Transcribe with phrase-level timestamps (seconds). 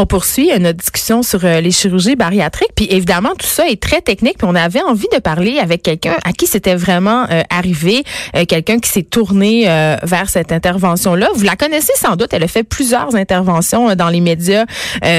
[0.00, 2.70] On poursuit euh, notre discussion sur euh, les chirurgies bariatriques.
[2.74, 4.38] Puis évidemment, tout ça est très technique.
[4.38, 8.04] Puis on avait envie de parler avec quelqu'un à qui c'était vraiment euh, arrivé,
[8.48, 9.64] quelqu'un qui s'est tourné
[10.02, 11.28] vers cette intervention-là.
[11.34, 12.32] Vous la connaissez sans doute.
[12.32, 14.64] Elle a fait plusieurs interventions dans les médias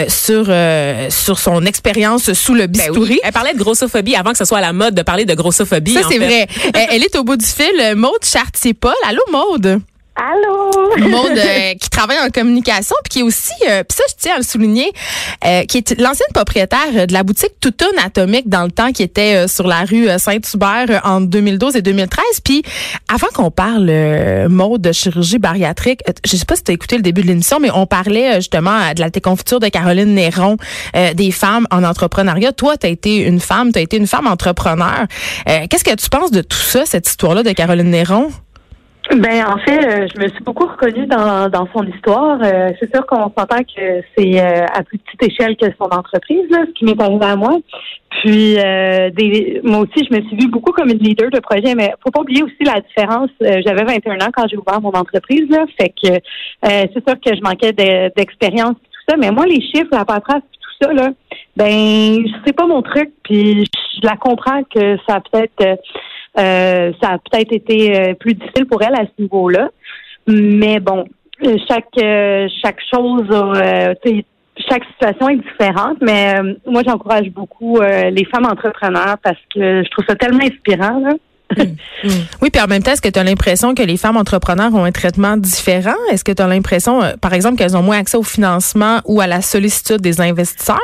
[0.08, 0.52] sur
[1.10, 3.20] sur son expérience sous le ben bistouri.
[3.24, 5.94] Elle parlait de grossophobie avant que ce soit à la mode de parler de grossophobie.
[5.94, 6.48] Ça, c'est vrai.
[6.74, 7.96] elle est au bout du fil.
[7.96, 8.94] Maude Chartier-Paul.
[9.08, 9.82] Allô, Maude?
[10.16, 10.72] Allô?
[11.10, 14.36] Maude euh, qui travaille en communication puis qui est aussi, euh, puis ça je tiens
[14.36, 14.92] à le souligner,
[15.46, 19.48] euh, qui est l'ancienne propriétaire de la boutique Touton Atomique dans le temps qui était
[19.48, 22.24] sur la rue Saint-Hubert en 2012 et 2013.
[22.44, 22.62] Puis
[23.08, 23.90] avant qu'on parle
[24.50, 27.60] Maude de chirurgie bariatrique, je sais pas si tu as écouté le début de l'émission,
[27.60, 30.58] mais on parlait justement de la déconfiture de Caroline Néron,
[31.14, 32.52] des femmes en entrepreneuriat.
[32.52, 35.08] Toi, tu as été une femme, tu as été une femme entrepreneur.
[35.46, 38.32] Qu'est-ce que tu penses de tout ça, cette histoire-là de Caroline Néron?
[39.10, 42.40] Ben en fait, euh, je me suis beaucoup reconnue dans, dans son histoire.
[42.44, 46.50] Euh, c'est sûr qu'on s'entend que c'est euh, à plus petite échelle que son entreprise,
[46.50, 47.58] là, ce qui m'est arrivé à moi.
[48.22, 51.94] Puis des, moi aussi, je me suis vue beaucoup comme une leader de projet, mais
[52.04, 53.30] faut pas oublier aussi la différence.
[53.40, 56.20] J'avais 21 ans quand j'ai ouvert mon entreprise, là, fait que
[56.62, 57.72] c'est sûr que je manquais
[58.16, 59.18] d'expérience et tout ça.
[59.18, 61.10] Mais moi, les chiffres, la paperasse, tout ça, là,
[61.56, 63.12] ben c'est pas mon truc.
[63.24, 63.64] Puis
[63.96, 65.80] je la comprends que ça peut-être
[66.38, 69.70] euh, ça a peut-être été euh, plus difficile pour elle à ce niveau-là.
[70.28, 71.06] Mais bon,
[71.46, 71.88] euh, chaque
[72.64, 73.28] chaque chose,
[74.70, 75.98] chaque situation est différente.
[76.02, 76.36] Mais
[76.66, 81.00] moi, j'encourage beaucoup les femmes entrepreneurs parce que je trouve ça tellement inspirant.
[81.00, 81.14] Là.
[82.42, 84.86] oui, puis en même temps, est-ce que tu as l'impression que les femmes entrepreneurs ont
[84.86, 85.98] un traitement différent?
[86.10, 89.28] Est-ce que tu as l'impression, par exemple, qu'elles ont moins accès au financement ou à
[89.28, 90.78] la sollicitude des investisseurs?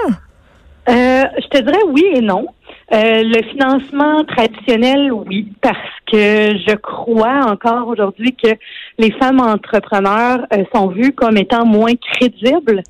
[0.89, 2.47] je te dirais oui et non.
[2.93, 5.77] Euh, le financement traditionnel, oui, parce
[6.09, 8.51] que je crois encore aujourd'hui que
[8.97, 12.81] les femmes entrepreneurs euh, sont vues comme étant moins crédibles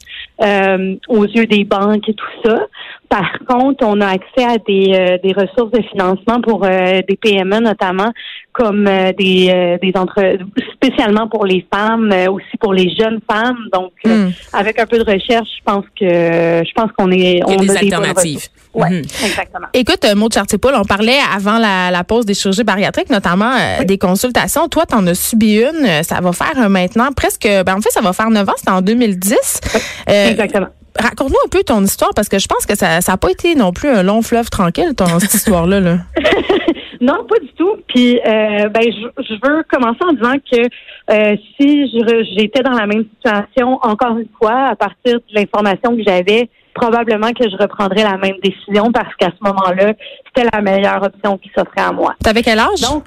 [0.43, 2.67] euh, aux yeux des banques et tout ça.
[3.09, 8.11] Par contre, on a accès à des, des ressources de financement pour des PME notamment,
[8.57, 8.85] comme
[9.17, 10.37] des, des entre
[10.73, 13.57] spécialement pour les femmes, aussi pour les jeunes femmes.
[13.71, 14.29] Donc, hmm.
[14.53, 17.77] avec un peu de recherche, je pense que je pense qu'on est on a des
[17.77, 18.49] alternatives.
[18.77, 19.05] Oui, mhm.
[19.25, 19.67] exactement.
[19.73, 23.97] Écoute, euh, Maud Chartier-Paul, on parlait avant la, pause des chirurgies bariatriques, notamment euh, des
[23.97, 24.67] consultations.
[24.67, 25.85] Toi, tu en as subi une.
[25.85, 28.53] Euh, ça va faire maintenant presque, ben, en fait, ça va faire 9 ans.
[28.55, 29.61] C'était en 2010.
[30.07, 30.67] exactement.
[30.99, 33.71] Raconte-nous un peu ton histoire parce que je pense que ça n'a pas été non
[33.71, 35.79] plus un long fleuve tranquille, ton, cette histoire-là.
[35.79, 35.97] Là.
[37.01, 37.77] non, pas du tout.
[37.87, 41.91] Puis, ben, je, veux commencer en disant que si
[42.37, 47.31] j'étais dans la même situation, encore une fois, à partir de l'information que j'avais, probablement
[47.33, 49.93] que je reprendrais la même décision parce qu'à ce moment-là,
[50.27, 52.15] c'était la meilleure option qui s'offrait à moi.
[52.23, 52.81] T'avais quel âge?
[52.81, 53.03] Donc,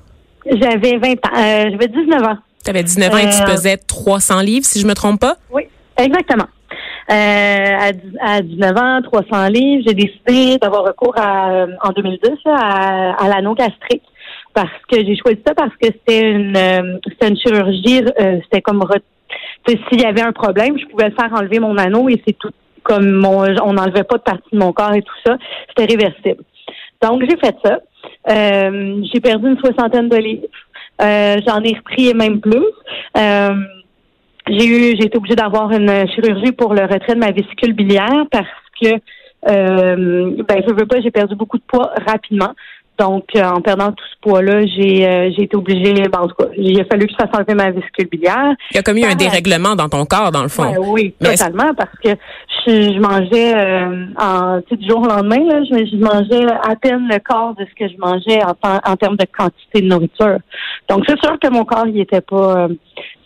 [0.46, 1.36] j'avais 20 ans.
[1.36, 2.36] Euh, j'avais 19 ans.
[2.64, 5.36] Tu avais 19 ans et tu euh, pesais 300 livres, si je me trompe pas?
[5.50, 5.62] Oui,
[5.96, 6.46] exactement.
[7.10, 13.28] Euh, à, 19 ans, 300 livres, j'ai décidé d'avoir recours à, en 2010 à, à
[13.28, 14.04] l'anneau gastrique
[14.54, 18.02] parce que j'ai choisi ça parce que c'était une, c'était une chirurgie,
[18.44, 18.82] c'était comme
[19.68, 22.50] s'il y avait un problème, je pouvais faire enlever mon anneau et c'est tout
[22.82, 25.36] comme mon, on n'enlevait pas de partie de mon corps et tout ça,
[25.68, 26.42] c'était réversible.
[27.02, 27.78] Donc j'ai fait ça.
[28.30, 30.46] Euh, j'ai perdu une soixantaine de livres.
[31.02, 32.66] Euh, j'en ai repris même plus.
[34.50, 38.26] J'ai eu, j'ai été obligée d'avoir une chirurgie pour le retrait de ma vésicule biliaire
[38.32, 38.46] parce
[38.82, 38.88] que
[39.48, 42.52] euh, ben je veux pas, j'ai perdu beaucoup de poids rapidement.
[43.00, 46.34] Donc, euh, en perdant tout ce poids-là, j'ai euh, j'ai été obligée, ben, en tout
[46.34, 48.54] cas, il a fallu que je fasse enlever ma vésicule biliaire.
[48.72, 50.70] Il y a comme eu un dérèglement dans ton corps, dans le fond.
[50.78, 52.10] oui, totalement, parce que
[52.66, 57.54] je, mangeais euh, en, du jour au lendemain, là, je, mangeais à peine le corps
[57.54, 58.52] de ce que je mangeais en,
[58.84, 60.36] en termes de quantité de nourriture.
[60.90, 62.68] Donc, c'est sûr que mon corps, il était pas,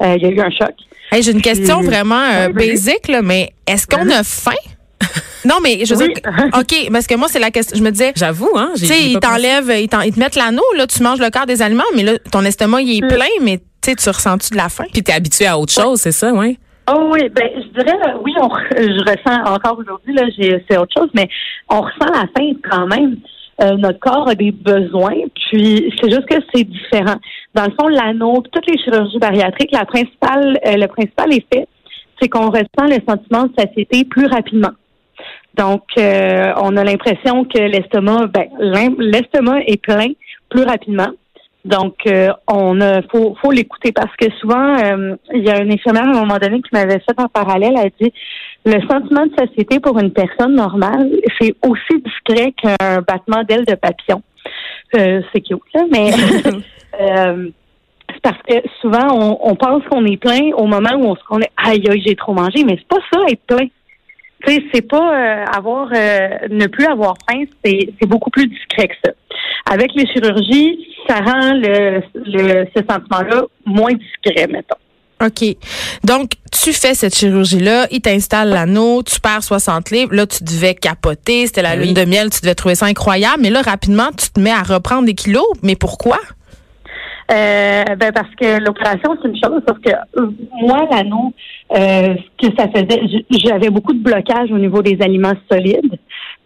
[0.03, 0.75] il y a eu un choc.
[1.21, 4.53] j'ai une question vraiment basique, là, mais est-ce qu'on a faim?
[5.45, 6.17] Non, mais je veux dire,
[6.59, 7.77] OK, parce que moi, c'est la question.
[7.77, 8.13] Je me disais.
[8.17, 8.71] J'avoue, hein.
[8.77, 11.85] Tu sais, ils t'enlèvent, ils, te mettent l'anneau, là, tu manges le corps des aliments,
[11.95, 14.85] mais là, ton estomac, il est plein, mais tu sais, tu ressens-tu de la faim?
[14.91, 16.59] Puis t'es habitué à autre chose, c'est ça, oui?
[16.91, 20.25] Oh oui, ben je dirais oui, on, je ressens encore aujourd'hui là,
[20.69, 21.29] c'est autre chose, mais
[21.71, 23.17] on ressent la faim quand même.
[23.63, 27.17] Euh, notre corps a des besoins, puis c'est juste que c'est différent.
[27.55, 31.67] Dans le fond, l'anneau, toutes les chirurgies bariatriques, la principale, euh, le principal effet,
[32.21, 34.73] c'est qu'on ressent le sentiment de satiété plus rapidement.
[35.57, 38.49] Donc, euh, on a l'impression que l'estomac, ben,
[38.99, 40.09] l'estomac est plein
[40.49, 41.11] plus rapidement.
[41.65, 45.73] Donc, euh, on a, faut, faut l'écouter parce que souvent, euh, il y a une
[45.73, 47.75] infirmière à un moment donné qui m'avait fait en parallèle.
[47.79, 48.13] Elle a dit,
[48.67, 51.11] le sentiment de satiété pour une personne normale,
[51.41, 54.23] c'est aussi discret qu'un battement d'aile de papillon.
[54.97, 56.11] Euh, c'est cute, là, mais
[57.01, 57.49] euh,
[58.13, 61.25] c'est parce que souvent, on, on pense qu'on est plein au moment où on se
[61.25, 63.67] connaît aïe, aïe, j'ai trop mangé, mais c'est pas ça, être plein.
[64.47, 68.89] Tu sais, c'est pas euh, avoir euh, ne plus avoir faim, c'est beaucoup plus discret
[68.89, 69.13] que ça.
[69.71, 74.77] Avec les chirurgies, ça rend le, le ce sentiment-là moins discret, mettons.
[75.25, 75.57] OK.
[76.03, 80.75] Donc, tu fais cette chirurgie-là, il t'installe l'anneau, tu perds 60 livres, là, tu devais
[80.75, 81.85] capoter, c'était la Oui.
[81.87, 84.63] lune de miel, tu devais trouver ça incroyable, mais là, rapidement, tu te mets à
[84.63, 86.19] reprendre des kilos, mais pourquoi?
[87.33, 89.91] Euh, ben parce que l'opération, c'est une chose, sauf que
[90.21, 90.31] euh,
[90.61, 91.33] moi, l'anneau,
[91.73, 93.01] euh, ce que ça faisait,
[93.31, 95.99] j'avais beaucoup de blocage au niveau des aliments solides.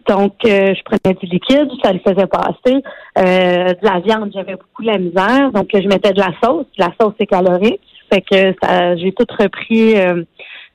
[0.07, 2.81] Donc, euh, je prenais du liquide, ça le faisait passer.
[3.17, 5.51] Euh, de la viande, j'avais beaucoup de la misère.
[5.51, 6.65] Donc, je mettais de la sauce.
[6.77, 7.81] La sauce, c'est calorique.
[8.11, 9.95] Fait que ça, j'ai tout repris.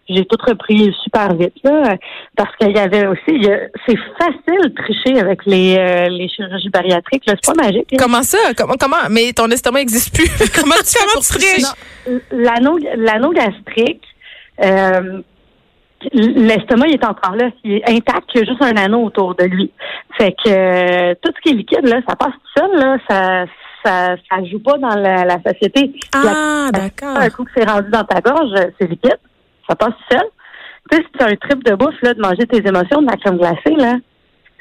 [0.08, 1.96] J'ai tout repris super vite là,
[2.36, 6.08] parce qu'il y avait aussi, il y a- c'est facile de tricher avec les, euh,
[6.08, 7.24] les chirurgies bariatriques.
[7.26, 7.90] Là, c'est pas magique.
[7.92, 7.98] là.
[7.98, 8.38] Comment ça?
[8.56, 9.08] Comment, comment?
[9.10, 10.28] Mais ton estomac n'existe plus.
[10.60, 11.62] comment tu fais pour tricher?
[11.62, 14.02] Non, L'anneau, l'anneau gastrique,
[14.62, 15.20] euh,
[16.12, 19.34] l'estomac il est encore là, il est intact, il y a juste un anneau autour
[19.34, 19.70] de lui.
[20.18, 23.44] Fait que euh, tout ce qui est liquide là, ça passe tout seul là, ça
[23.84, 25.92] ça ça joue pas dans la, la société.
[26.14, 27.16] Ah, d'accord.
[27.18, 29.18] Un coup que c'est rendu dans ta gorge, c'est liquide,
[29.69, 30.26] ça passe tout seul.
[30.90, 33.06] Tu sais, si tu as un trip de bouffe là, de manger tes émotions, de
[33.06, 33.94] la crème glacée là,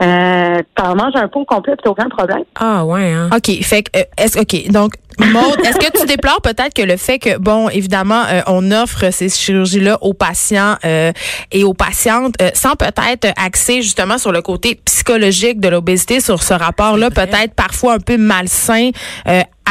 [0.02, 2.44] euh, t'en manges un pot au complet, t'as aucun problème.
[2.56, 3.30] Ah, ouais, hein.
[3.34, 3.64] OK.
[3.64, 4.72] Fait que, euh, est-ce, OK.
[4.72, 8.72] Donc, Maude, est-ce que tu déplores peut-être que le fait que, bon, évidemment, euh, on
[8.72, 11.12] offre ces chirurgies-là aux patients euh,
[11.52, 16.42] et aux patientes euh, sans peut-être axer justement sur le côté psychologique de l'obésité, sur
[16.42, 18.90] ce rapport-là, peut-être parfois un peu malsain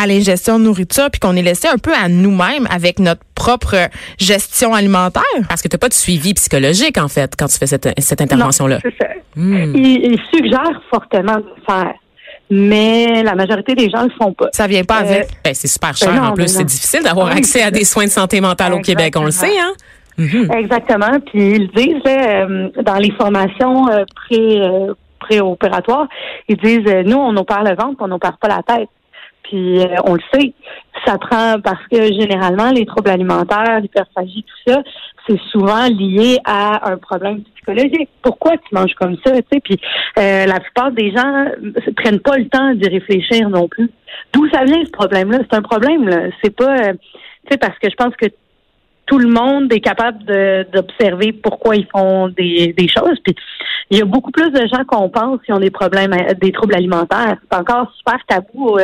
[0.00, 3.76] à l'ingestion de nourriture, puis qu'on est laissé un peu à nous-mêmes avec notre propre
[4.18, 5.22] gestion alimentaire?
[5.48, 8.76] Parce que tu pas de suivi psychologique, en fait, quand tu fais cette, cette intervention-là.
[8.76, 9.12] Non, c'est ça.
[9.36, 9.72] Hmm.
[9.74, 11.94] Il, il suggère fortement de le faire,
[12.50, 14.48] mais la majorité des gens le font pas.
[14.52, 15.28] Ça vient pas Euh, avec.
[15.44, 16.12] Ben, c'est super cher.
[16.14, 18.74] non, en plus, mais c'est difficile d'avoir Oui, accès à des soins de santé mentale
[18.74, 19.72] au Québec, on le sait, hein?
[20.18, 20.50] Mhm.
[20.58, 21.18] Exactement.
[21.32, 26.06] Puis ils le disent là, euh, dans les formations euh, pré euh, préopératoires,
[26.48, 28.88] ils disent euh, nous on opère le ventre, on n'opère pas la tête.
[29.52, 30.54] Puis euh, on le sait,
[31.04, 34.82] ça prend parce que généralement les troubles alimentaires, l'hyperphagie, tout ça,
[35.26, 38.08] c'est souvent lié à un problème psychologique.
[38.22, 39.60] Pourquoi tu manges comme ça, tu sais?
[39.62, 39.78] Puis
[40.19, 43.90] euh, la plupart des gens euh, prennent pas le temps d'y réfléchir non plus.
[44.32, 45.40] D'où ça vient ce problème-là?
[45.43, 46.31] C'est un problème là.
[46.43, 46.76] C'est pas,
[47.60, 48.28] parce que je pense que
[49.04, 50.25] tout le monde est capable
[50.72, 53.19] d'observer pourquoi ils font des, choses.
[53.22, 53.34] Puis
[53.90, 56.75] il y a beaucoup plus de gens qu'on pense qui ont des problèmes, des troubles
[56.75, 57.37] alimentaires.
[57.50, 58.78] C'est encore super tabou.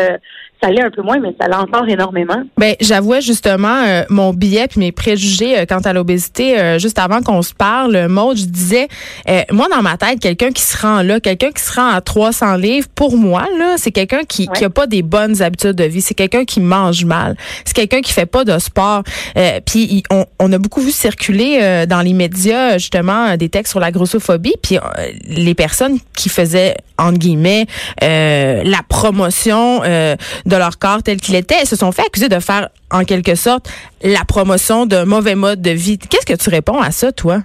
[0.63, 2.43] Ça l'est un peu moins, mais ça l'est encore énormément.
[2.57, 6.99] Ben, j'avouais justement euh, mon billet puis mes préjugés euh, quant à l'obésité euh, juste
[6.99, 7.95] avant qu'on se parle.
[7.97, 8.89] euh, Maud, je disais,
[9.29, 12.01] euh, moi dans ma tête, quelqu'un qui se rend là, quelqu'un qui se rend à
[12.01, 14.57] 300 livres, pour moi là, c'est quelqu'un qui Ouais.
[14.59, 16.01] qui a pas des bonnes habitudes de vie.
[16.01, 17.37] C'est quelqu'un qui mange mal.
[17.65, 19.03] C'est quelqu'un qui fait pas de sport.
[19.37, 23.71] Euh, puis on, on a beaucoup vu circuler euh, dans les médias justement des textes
[23.73, 24.55] sur la grossophobie.
[24.63, 24.79] Puis
[25.25, 27.67] les personnes qui faisaient entre guillemets
[28.03, 30.17] euh, la promotion euh,
[30.49, 33.71] de leur corps tel qu'il était, se sont fait accuser de faire en quelque sorte
[34.03, 35.99] la promotion d'un mauvais mode de vie.
[35.99, 37.43] Qu'est-ce que tu réponds à ça, toi?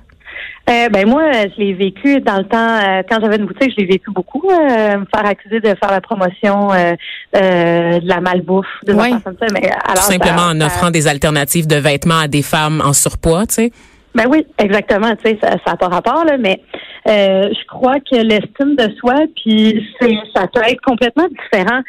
[0.70, 3.82] Euh, ben moi, je l'ai vécu dans le temps, euh, quand j'avais une boutique, je
[3.82, 8.94] l'ai vécu beaucoup, euh, me faire accuser de faire la promotion de la malbouffe, de
[8.94, 9.10] Ouais.
[9.24, 9.46] comme ça.
[9.54, 12.94] Mais alors, Tout simplement ça- en offrant des alternatives de vêtements à des femmes en
[12.94, 13.72] surpoids, tu sais.
[14.16, 15.14] Ben oui, exactement.
[15.16, 16.62] Tu sais, ça n'a pas rapport là, mais
[17.06, 21.82] je crois que l'estime de soi, puis c'est, ça peut être complètement différent.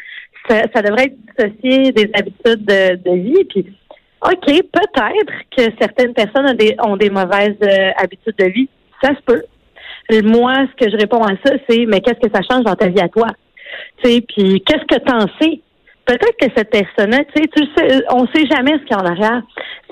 [0.47, 3.43] Ça, ça devrait être dissocié des habitudes de, de vie.
[3.45, 3.65] Puis,
[4.21, 8.69] ok, peut-être que certaines personnes ont des, ont des mauvaises euh, habitudes de vie.
[9.01, 9.43] Ça se peut.
[10.23, 12.89] Moi, ce que je réponds à ça, c'est mais qu'est-ce que ça change dans ta
[12.89, 13.27] vie à toi?
[14.03, 15.61] Puis qu'est-ce que t'en sais?
[16.05, 19.01] Peut-être que cette personne-là, tu sais, tu sais, on sait jamais ce qu'il y a
[19.01, 19.41] en arrière.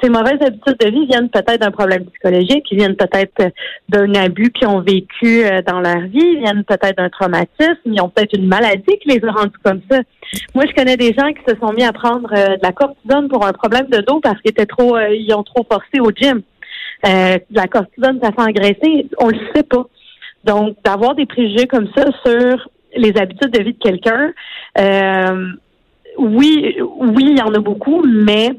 [0.01, 3.49] Ces mauvaises habitudes de vie viennent peut-être d'un problème psychologique, ils viennent peut-être euh,
[3.89, 8.01] d'un abus qu'ils ont vécu euh, dans leur vie, ils viennent peut-être d'un traumatisme, ils
[8.01, 9.99] ont peut-être une maladie qui les a rendus comme ça.
[10.53, 13.27] Moi, je connais des gens qui se sont mis à prendre euh, de la cortisone
[13.29, 16.41] pour un problème de dos parce qu'ils étaient trop, ils ont trop forcé au gym.
[17.05, 19.85] Euh, la cortisone, ça fait engraisser, on le sait pas.
[20.45, 24.33] Donc, d'avoir des préjugés comme ça sur les habitudes de vie de quelqu'un,
[24.79, 25.47] euh,
[26.17, 28.51] oui, oui, il y en a beaucoup, mais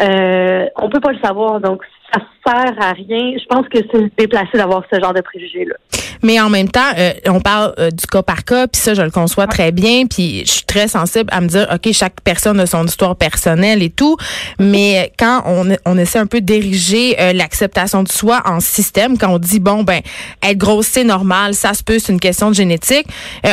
[0.00, 1.60] euh, on peut pas le savoir.
[1.60, 1.82] Donc,
[2.12, 3.36] ça sert à rien.
[3.38, 5.74] Je pense que c'est déplacé d'avoir ce genre de préjugés-là.
[6.22, 9.02] Mais en même temps, euh, on parle euh, du cas par cas, puis ça, je
[9.02, 12.58] le conçois très bien, puis je suis très sensible à me dire, OK, chaque personne
[12.60, 14.16] a son histoire personnelle et tout,
[14.58, 19.38] mais quand on, essaie un peu d'ériger euh, l'acceptation de soi en système, quand on
[19.38, 20.00] dit, bon, ben,
[20.42, 23.06] être grosse, c'est normal, ça se peut, c'est une question de génétique,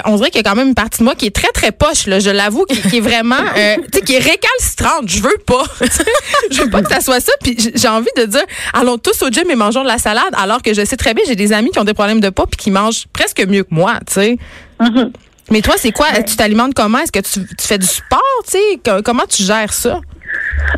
[0.05, 1.71] on dirait qu'il y a quand même une partie de moi qui est très, très
[1.71, 3.61] poche, là, je l'avoue, qui, qui, est vraiment, tu
[3.93, 5.07] sais, qui est récalcitrante.
[5.07, 5.63] Je veux pas.
[6.51, 8.42] je veux pas que ça soit ça, puis j'ai envie de dire,
[8.73, 11.23] allons tous au gym et mangeons de la salade, alors que je sais très bien,
[11.27, 13.73] j'ai des amis qui ont des problèmes de poids puis qui mangent presque mieux que
[13.73, 14.37] moi, tu sais.
[14.79, 15.11] Mm-hmm.
[15.51, 16.07] Mais toi, c'est quoi?
[16.25, 16.99] Tu t'alimentes comment?
[16.99, 19.01] Est-ce que tu, fais du sport, tu sais?
[19.03, 19.99] Comment tu gères ça?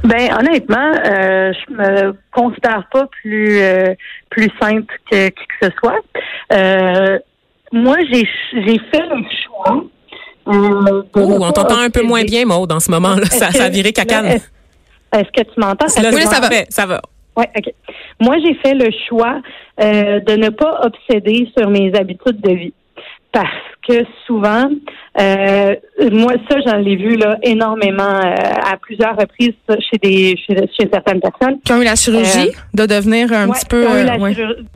[0.04, 3.94] Ben honnêtement, euh, je me considère pas plus euh,
[4.30, 6.00] plus simple que qui que ce soit.
[6.52, 7.20] Euh,
[7.72, 9.84] moi, j'ai j'ai fait le choix.
[10.48, 13.16] Euh, on t'entend un peu moins bien, Maud, en ce moment.
[13.16, 13.26] Là.
[13.26, 14.26] Ça, ça a viré cacane.
[14.26, 15.86] Est-ce que tu m'entends?
[15.86, 16.50] Oui, ça va.
[16.70, 17.02] Ça va.
[17.38, 17.74] Oui, OK.
[18.20, 19.42] Moi, j'ai fait le choix
[19.82, 22.74] euh, de ne pas obséder sur mes habitudes de vie.
[23.34, 23.50] Parce
[23.86, 24.70] que souvent,
[25.20, 25.76] euh,
[26.14, 30.56] moi, ça, j'en ai vu là énormément euh, à plusieurs reprises chez des chez,
[30.90, 31.60] certaines personnes.
[31.66, 33.82] Qui ont eu la chirurgie de devenir un petit peu.
[33.82, 34.18] Qui ont eu la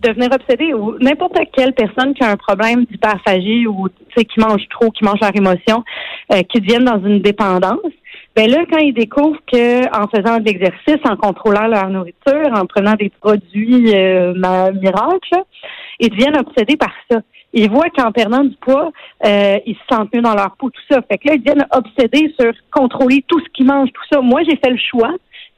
[0.03, 3.87] devenir obsédés ou n'importe quelle personne qui a un problème d'hyperphagie ou
[4.17, 5.85] qui mange trop, qui mange leur émotion,
[6.49, 7.79] qui deviennent dans une dépendance.
[8.35, 12.65] Ben là, quand ils découvrent que en faisant de l'exercice, en contrôlant leur nourriture, en
[12.65, 15.43] prenant des produits euh, miracles,
[15.99, 17.19] ils deviennent obsédés par ça.
[17.51, 18.91] Ils voient qu'en perdant du poids,
[19.25, 21.01] euh, ils se sentent mieux dans leur peau, tout ça.
[21.09, 24.21] Fait que là, ils deviennent obsédés sur contrôler tout ce qu'ils mangent, tout ça.
[24.21, 25.11] Moi, j'ai fait le choix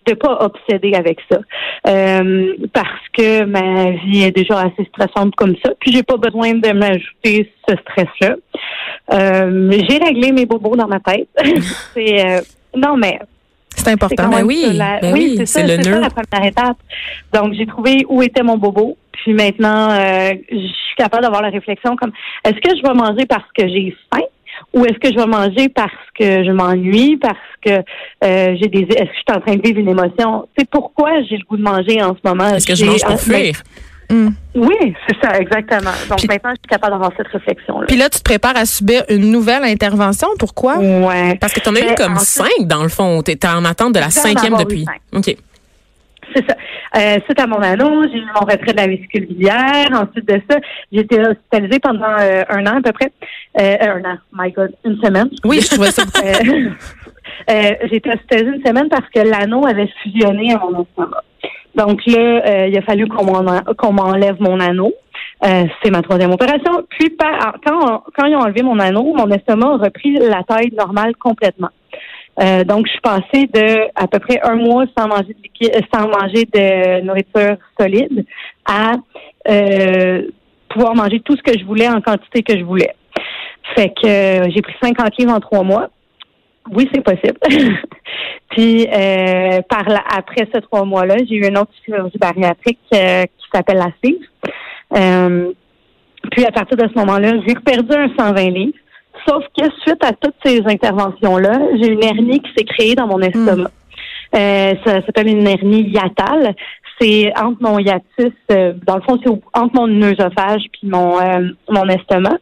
[0.08, 1.40] de pas obséder avec ça
[1.88, 6.54] euh, parce que ma vie est déjà assez stressante comme ça puis j'ai pas besoin
[6.54, 8.36] de m'ajouter ce stress là
[9.14, 11.30] euh, j'ai réglé mes bobos dans ma tête
[11.94, 12.42] c'est euh,
[12.76, 13.20] non, mais
[13.76, 14.30] c'est important.
[14.30, 16.00] Ben oui, ben oui, c'est le nœud.
[16.00, 16.78] la première étape.
[17.34, 18.98] Donc, j'ai trouvé où était mon bobo.
[19.12, 22.12] Puis maintenant, euh, je suis capable d'avoir la réflexion comme
[22.44, 24.24] est-ce que je vais manger parce que j'ai faim
[24.74, 27.84] ou est-ce que je vais manger parce que je m'ennuie, parce que
[28.24, 30.48] euh, j'ai des est-ce que je suis en train de vivre une émotion?
[30.58, 32.50] C'est pourquoi j'ai le goût de manger en ce moment?
[32.56, 33.62] Est-ce que je mange pour fuir?
[34.12, 34.30] Mm.
[34.56, 35.92] Oui, c'est ça, exactement.
[36.10, 37.88] Donc maintenant, je suis capable d'avoir cette réflexion-là.
[37.88, 40.28] Puis là, tu te prépares à subir une nouvelle intervention.
[40.38, 40.78] Pourquoi?
[40.78, 41.36] Ouais.
[41.40, 43.24] Parce que tu en as eu comme cinq, dans le fond.
[43.24, 44.86] Tu étais en attente de la cinquième depuis.
[45.14, 45.36] OK.
[46.36, 46.56] C'est ça.
[46.98, 49.88] Euh, suite à mon anneau, j'ai eu mon retrait de la vésicule biliaire.
[49.92, 50.60] Ensuite de ça,
[50.92, 53.12] j'ai été hospitalisée pendant euh, un an à peu près.
[53.60, 55.30] Euh, un an, my God, une semaine.
[55.44, 56.04] Oui, je trouvais ça.
[56.24, 56.74] euh,
[57.48, 61.24] j'ai été hospitalisée une semaine parce que l'anneau avait fusionné à mon estomac.
[61.76, 64.94] Donc là, euh, il a fallu qu'on m'enlève mon anneau.
[65.44, 66.84] Euh, c'est ma troisième opération.
[66.90, 71.16] Puis quand, quand ils ont enlevé mon anneau, mon estomac a repris la taille normale
[71.16, 71.70] complètement.
[72.42, 75.82] Euh, donc, je suis passée de à peu près un mois sans manger de liquide,
[75.94, 78.26] sans manger de nourriture solide
[78.66, 78.94] à
[80.70, 82.96] pouvoir manger tout ce que je voulais en quantité que je voulais.
[83.76, 85.90] Fait que j'ai pris 50 livres en trois mois.
[86.74, 87.38] Oui, c'est possible.
[88.52, 89.86] Puis euh, par
[90.16, 94.18] après ces trois mois-là, j'ai eu une autre chirurgie bariatrique euh, qui s'appelle la CIV.
[94.96, 95.52] Euh,
[96.32, 98.78] puis à partir de ce moment-là, j'ai perdu un 120 livres.
[99.28, 103.20] Sauf que suite à toutes ces interventions-là, j'ai une hernie qui s'est créée dans mon
[103.20, 103.72] estomac.
[104.34, 104.76] Hmm.
[104.86, 106.56] ça s'appelle une hernie hiatale.
[107.00, 111.18] C'est entre mon hiatus, dans le fond, c'est entre mon œsophage puis mon
[111.70, 112.38] mon estomac.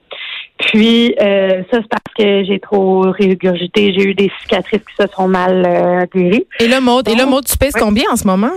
[0.59, 3.93] Puis euh, ça, c'est parce que j'ai trop régurgité.
[3.93, 6.45] J'ai eu des cicatrices qui se sont mal euh, guéries.
[6.59, 8.51] Et le mode, et le mode, tu pèses combien en ce moment?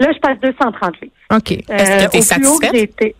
[0.00, 1.14] Là, je passe 230 livres.
[1.34, 1.52] OK.
[1.52, 3.14] Est-ce que tu es satisfaite?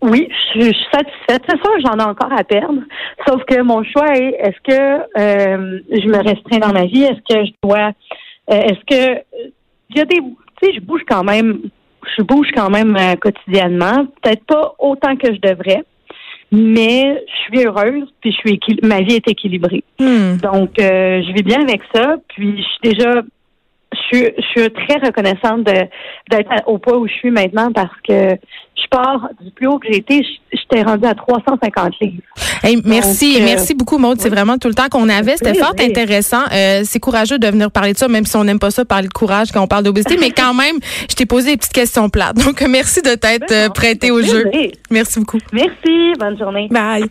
[0.00, 1.42] Oui, je, suis satisfaite.
[1.48, 2.82] C'est sûr, j'en ai encore à perdre.
[3.26, 7.02] Sauf que mon choix est est-ce que euh, je me restreins dans ma vie?
[7.02, 7.92] Est-ce que je dois
[8.46, 9.22] est-ce que
[9.90, 11.62] il y a des tu sais, je bouge quand même
[12.16, 14.06] je bouge quand même quotidiennement.
[14.22, 15.82] Peut-être pas autant que je devrais
[16.50, 19.84] mais je suis heureuse, puis je suis ma vie est équilibrée.
[19.98, 20.36] Hmm.
[20.36, 23.22] Donc, euh, je vis bien avec ça, puis je suis déjà
[24.12, 28.36] je, je suis très reconnaissante d'être au point où je suis maintenant parce que
[28.80, 32.22] je pars du plus haut que j'ai été, j'étais rendue à 350 livres.
[32.84, 34.20] merci, euh, merci beaucoup, Maude.
[34.20, 35.36] C'est vraiment tout le temps qu'on avait.
[35.36, 36.42] C'était fort intéressant.
[36.52, 39.08] Euh, c'est courageux de venir parler de ça, même si on n'aime pas ça, parler
[39.08, 40.16] de courage quand on parle d'obésité.
[40.18, 40.76] mais quand même,
[41.10, 42.36] je t'ai posé des petites questions plates.
[42.36, 44.44] Donc, merci de t'être ben prêté au jeu.
[44.90, 45.38] Merci beaucoup.
[45.52, 46.12] Merci.
[46.18, 46.68] Bonne journée.
[46.70, 47.04] Bye.